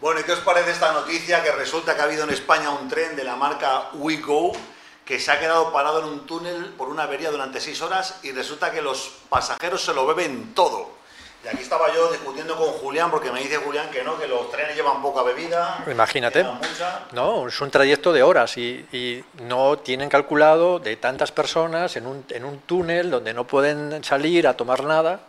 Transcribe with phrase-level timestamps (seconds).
[0.00, 1.42] Bueno, ¿y qué os parece esta noticia?
[1.42, 4.52] Que resulta que ha habido en España un tren de la marca WeGo
[5.04, 8.32] que se ha quedado parado en un túnel por una avería durante seis horas y
[8.32, 10.88] resulta que los pasajeros se lo beben todo.
[11.44, 14.50] Y aquí estaba yo discutiendo con Julián porque me dice Julián que no, que los
[14.50, 15.84] trenes llevan poca bebida.
[15.86, 16.46] Imagínate.
[17.12, 22.06] No, es un trayecto de horas y, y no tienen calculado de tantas personas en
[22.06, 25.20] un, en un túnel donde no pueden salir a tomar nada,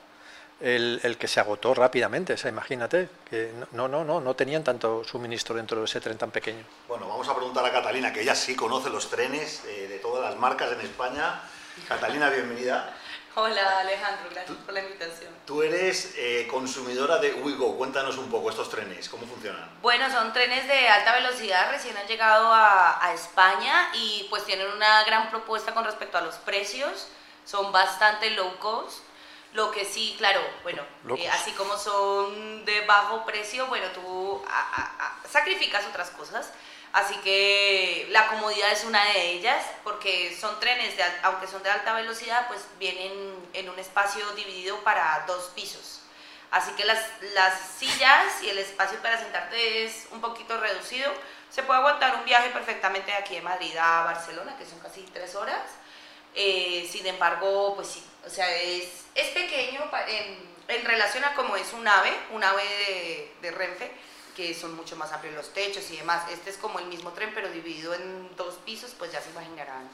[0.62, 2.34] el, el que se agotó rápidamente.
[2.34, 6.18] O sea, imagínate, que no, no, no, no tenían tanto suministro dentro de ese tren
[6.18, 6.64] tan pequeño.
[6.88, 10.24] Bueno, vamos a preguntar a Catalina, que ella sí conoce los trenes eh, de todas
[10.30, 11.42] las marcas en España.
[11.88, 12.94] Catalina, bienvenida.
[13.34, 15.32] Hola Alejandro, gracias por la invitación.
[15.46, 17.78] Tú eres eh, consumidora de WeGo.
[17.78, 19.70] Cuéntanos un poco estos trenes, ¿cómo funcionan?
[19.82, 24.68] Bueno, son trenes de alta velocidad, recién han llegado a, a España y pues tienen
[24.68, 27.08] una gran propuesta con respecto a los precios,
[27.46, 29.00] son bastante low cost.
[29.54, 30.82] Lo que sí, claro, bueno,
[31.18, 36.52] eh, así como son de bajo precio, bueno, tú a- a- a- sacrificas otras cosas.
[36.94, 41.70] Así que la comodidad es una de ellas, porque son trenes, de, aunque son de
[41.70, 43.12] alta velocidad, pues vienen
[43.54, 46.00] en un espacio dividido para dos pisos.
[46.52, 47.00] Así que las,
[47.34, 51.10] las sillas y el espacio para sentarte es un poquito reducido.
[51.50, 55.02] Se puede aguantar un viaje perfectamente de aquí de Madrid a Barcelona, que son casi
[55.14, 55.62] tres horas.
[56.34, 61.56] Eh, sin embargo, pues sí, o sea, es, es pequeño en, en relación a como
[61.56, 63.92] es un ave, un ave de, de Renfe,
[64.36, 66.30] que son mucho más amplios los techos y demás.
[66.32, 69.90] Este es como el mismo tren, pero dividido en dos pisos, pues ya se imaginarán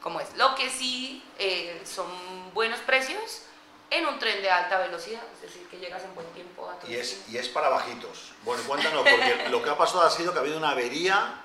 [0.00, 0.34] cómo es.
[0.36, 2.06] Lo que sí eh, son
[2.52, 3.42] buenos precios
[3.90, 6.90] en un tren de alta velocidad, es decir, que llegas en buen tiempo a todo
[6.90, 8.32] Y es, y es para bajitos.
[8.42, 11.42] Bueno, cuéntanos, porque lo que ha pasado ha sido que ha habido una avería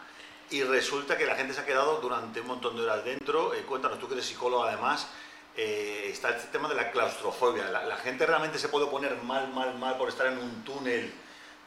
[0.52, 3.53] y resulta que la gente se ha quedado durante un montón de horas dentro.
[3.53, 5.07] Eh, cuéntanos, tú que eres psicólogo además,
[5.55, 7.69] eh, está este tema de la claustrofobia.
[7.69, 11.13] La, la gente realmente se puede poner mal, mal, mal por estar en un túnel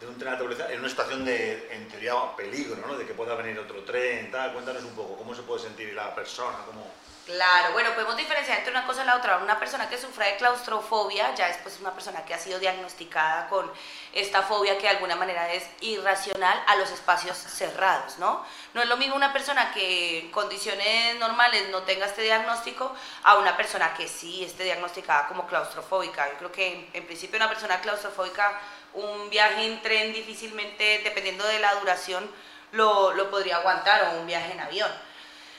[0.01, 2.97] de un tren velocidad, en una situación de, en teoría, peligro, ¿no?
[2.97, 4.53] De que pueda venir otro tren, tal.
[4.53, 6.59] Cuéntanos un poco, ¿cómo se puede sentir la persona?
[6.67, 7.05] ¿Cómo...
[7.27, 9.39] Claro, bueno, podemos diferenciar entre una cosa y la otra.
[9.39, 13.49] Una persona que sufra de claustrofobia ya es pues una persona que ha sido diagnosticada
[13.49, 13.73] con
[14.13, 18.45] esta fobia que de alguna manera es irracional a los espacios cerrados, ¿no?
[18.75, 23.39] No es lo mismo una persona que en condiciones normales no tenga este diagnóstico a
[23.39, 26.31] una persona que sí esté diagnosticada como claustrofóbica.
[26.31, 28.61] Yo creo que en, en principio una persona claustrofóbica,
[28.93, 32.29] un viaje tren difícilmente, dependiendo de la duración,
[32.73, 34.91] lo, lo podría aguantar o un viaje en avión.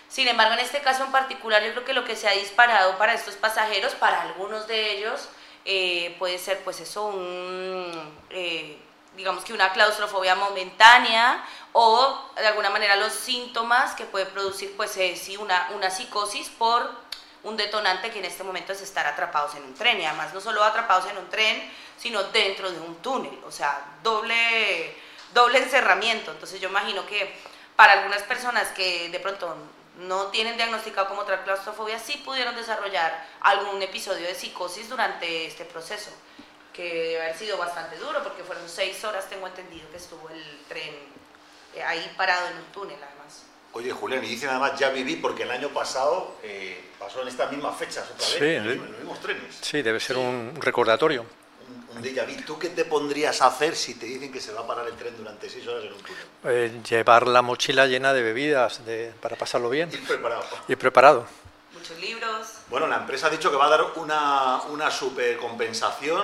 [0.09, 2.97] Sin embargo, en este caso en particular, yo creo que lo que se ha disparado
[2.97, 5.29] para estos pasajeros, para algunos de ellos,
[5.65, 8.77] eh, puede ser pues eso, un, eh,
[9.15, 11.43] digamos que una claustrofobia momentánea
[11.73, 16.49] o de alguna manera los síntomas que puede producir pues eh, sí, una, una psicosis
[16.49, 17.04] por
[17.45, 20.41] un detonante que en este momento es estar atrapados en un tren y además no
[20.41, 24.95] solo atrapados en un tren, sino dentro de un túnel, o sea, doble,
[25.31, 26.31] doble encerramiento.
[26.31, 27.33] Entonces yo imagino que
[27.75, 29.55] para algunas personas que de pronto
[29.99, 35.65] no tienen diagnosticado como otra claustrofobia, sí pudieron desarrollar algún episodio de psicosis durante este
[35.65, 36.09] proceso,
[36.73, 40.63] que debe haber sido bastante duro, porque fueron seis horas, tengo entendido, que estuvo el
[40.67, 40.93] tren
[41.75, 43.43] eh, ahí parado en un túnel, además.
[43.77, 47.51] Oye, Julián, y dicen además ya viví porque el año pasado eh, pasó en estas
[47.51, 48.79] mismas fechas otra vez, Sí, en, los, sí.
[48.79, 49.55] en los mismos trenes.
[49.59, 50.21] Sí, debe ser Sí.
[50.21, 51.25] un recordatorio.
[51.91, 52.41] Un, un déjà vu.
[52.45, 54.93] ¿Tú qué te pondrías a hacer si te dicen que se va a parar el
[54.93, 56.23] tren durante seis horas en un túnel?
[56.45, 60.45] Eh, llevar la mochila llena de bebidas de- para pasarlo bien Ir preparado.
[60.69, 61.25] y preparado.
[61.73, 62.47] Muchos libros.
[62.69, 66.23] Bueno, la empresa ha dicho que va a dar una, una supercompensación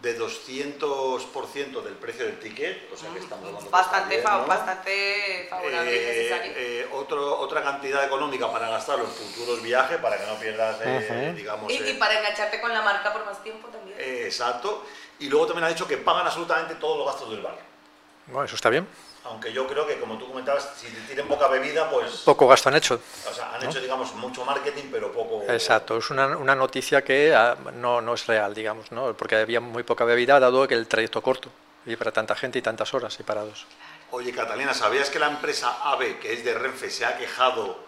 [0.00, 4.46] de 200% del precio del ticket, o sea que estamos hablando Bastante, bien, ¿no?
[4.46, 6.52] bastante favorable y Eh, necesario.
[6.56, 11.32] eh, otro, otra cantidad económica para gastar los futuros viajes, para que no pierdas, eh,
[11.36, 11.70] digamos...
[11.70, 13.96] y, eh, y para engancharte con la marca por más tiempo también.
[14.00, 14.84] eh, exacto.
[15.18, 17.56] Y luego también ha dicho que pagan absolutamente todos los gastos del bar.
[18.26, 18.88] Bueno, eso está bien.
[19.24, 22.22] Aunque yo creo que, como tú comentabas, si tienen poca bebida, pues...
[22.24, 23.00] Poco gasto han hecho.
[23.28, 23.70] O sea, han ¿no?
[23.70, 25.44] hecho, digamos, mucho marketing, pero poco...
[25.48, 29.14] Exacto, es una, una noticia que ah, no, no es real, digamos, ¿no?
[29.14, 31.50] porque había muy poca bebida dado que el trayecto corto
[31.86, 33.66] y para tanta gente y tantas horas y parados.
[34.10, 37.78] Oye, Catalina, ¿sabías que la empresa AVE, que es de Renfe, se ha quejado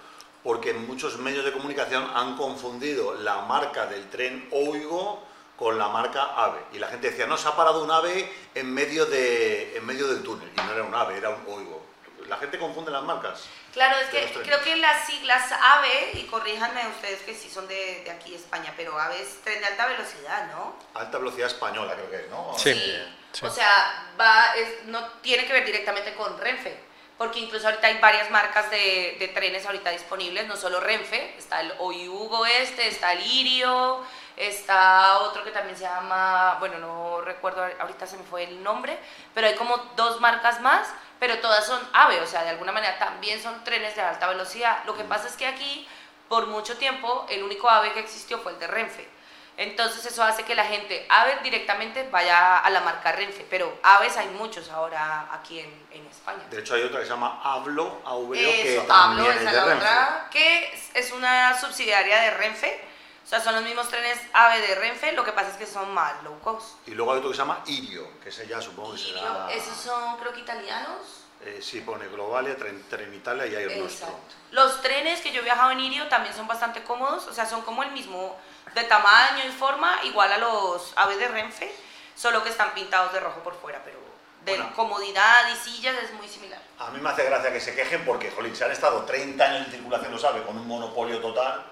[0.42, 5.22] porque muchos medios de comunicación han confundido la marca del tren Oigo
[5.56, 6.60] con la marca AVE?
[6.72, 10.06] Y la gente decía, no, se ha parado un AVE en medio, de, en medio
[10.08, 10.50] del túnel.
[10.56, 11.84] Y no era un AVE, era un Oigo.
[12.28, 13.44] La gente confunde las marcas.
[13.74, 18.02] Claro, es que creo que las siglas AVE, y corríjanme ustedes que sí son de,
[18.04, 20.74] de aquí España, pero AVE es tren de alta velocidad, ¿no?
[20.94, 22.54] Alta velocidad española, creo que es, ¿no?
[22.56, 22.72] Sí.
[22.72, 22.96] Sí.
[23.32, 23.44] sí.
[23.46, 26.78] O sea, va, es- no tiene que ver directamente con Renfe,
[27.18, 31.60] porque incluso ahorita hay varias marcas de, de trenes ahorita disponibles, no solo Renfe, está
[31.60, 34.00] el Oyugo este, está el Irio,
[34.36, 38.98] está otro que también se llama, bueno, no recuerdo, ahorita se me fue el nombre,
[39.32, 40.88] pero hay como dos marcas más,
[41.20, 44.84] pero todas son AVE, o sea, de alguna manera también son trenes de alta velocidad.
[44.84, 45.86] Lo que pasa es que aquí,
[46.28, 49.08] por mucho tiempo, el único AVE que existió fue el de Renfe.
[49.56, 54.16] Entonces eso hace que la gente AVE directamente vaya a la marca Renfe, pero aves
[54.16, 56.42] hay muchos ahora aquí en, en España.
[56.50, 59.56] De hecho hay otra que se llama Avlo, AVO, que también Hablo, es esa de
[59.56, 59.76] la Renfe.
[59.86, 62.84] otra, que es- una subsidiaria de Renfe,
[63.24, 65.94] o sea, son los mismos trenes AVE de Renfe, lo que pasa es que son
[65.94, 66.76] más low cost.
[66.88, 69.48] Y luego hay otro que se llama Irio, que ese ya supongo que será...
[69.52, 71.23] esos son creo que italianos.
[71.42, 74.06] Eh, sí, pone Globalia, Tren, Tren Italia y nuestro.
[74.08, 74.34] Exacto.
[74.52, 77.62] Los trenes que yo he viajado en Irio también son bastante cómodos, o sea, son
[77.62, 78.36] como el mismo
[78.74, 81.70] de tamaño y forma, igual a los AVE de Renfe,
[82.16, 83.98] solo que están pintados de rojo por fuera, pero
[84.44, 84.74] de Bueno.
[84.74, 86.60] comodidad y sillas es muy similar.
[86.78, 89.66] A mí me hace gracia que se quejen porque, jolín, se han estado 30 años
[89.66, 91.64] en circulación, lo sabe, con un monopolio total.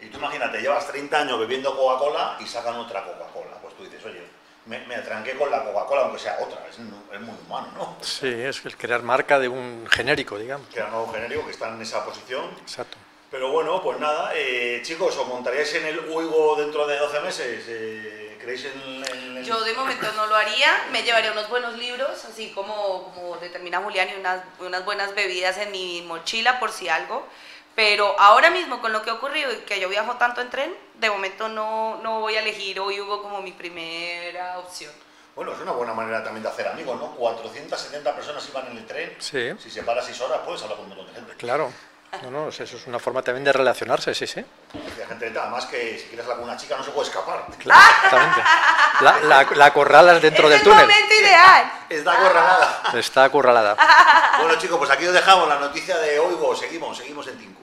[0.00, 3.56] Y tú imagínate, llevas 30 años bebiendo Coca-Cola y sacan otra Coca-Cola.
[3.60, 4.24] Pues tú dices, oye,
[4.68, 6.58] me, me atranqué con la Coca-Cola, aunque sea otra.
[6.68, 7.96] Es, es muy humano, ¿no?
[8.02, 10.66] Sí, es el crear marca de un genérico, digamos.
[10.74, 12.44] Era un nuevo genérico que está en esa posición.
[12.62, 12.96] Exacto.
[13.30, 17.64] Pero bueno, pues nada, eh, chicos, ¿os montaríais en el Uigo dentro de 12 meses?
[17.68, 21.76] Eh, ¿Creéis en, en- en- Yo de momento no lo haría, me llevaría unos buenos
[21.76, 26.72] libros, así como, como determina Julián, y unas, unas buenas bebidas en mi mochila por
[26.72, 27.26] si algo.
[27.78, 30.74] Pero ahora mismo, con lo que ha ocurrido y que yo viajo tanto en tren,
[30.94, 34.90] de momento no, no voy a elegir hoy Hugo como mi primera opción.
[35.36, 37.12] Bueno, es una buena manera también de hacer amigos, ¿no?
[37.14, 39.14] 470 personas iban en el tren.
[39.20, 39.52] Sí.
[39.60, 41.34] Si se para 6 horas, puedes hablar con un montón de gente.
[41.36, 41.72] Claro.
[42.24, 44.44] No, no, eso es una forma también de relacionarse, sí, sí.
[44.72, 47.46] Decía gente, además que si quieres hablar con una chica no se puede escapar.
[47.58, 48.40] Claro, exactamente.
[49.02, 50.80] La, la, la acorralas dentro es del el túnel.
[50.88, 51.72] momento ideal.
[51.88, 52.82] Está acorralada.
[52.94, 53.76] Está acorralada.
[54.40, 56.56] Bueno chicos, pues aquí os dejamos la noticia de Oigo.
[56.56, 57.57] Seguimos, seguimos en Tinku.